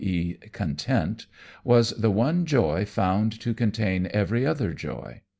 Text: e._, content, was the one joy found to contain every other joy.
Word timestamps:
e._, 0.03 0.51
content, 0.51 1.27
was 1.63 1.91
the 1.91 2.09
one 2.09 2.43
joy 2.43 2.83
found 2.83 3.39
to 3.39 3.53
contain 3.53 4.07
every 4.11 4.43
other 4.43 4.73
joy. 4.73 5.21